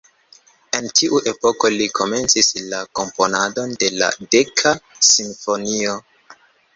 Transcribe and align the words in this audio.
En 0.77 0.85
tiu 0.99 1.19
epoko, 1.31 1.69
li 1.81 1.85
komencis 1.99 2.49
la 2.71 2.79
komponadon 2.99 3.75
de 3.83 3.91
la 3.99 4.07
"Deka 4.37 4.73
Simfonio". 5.09 5.95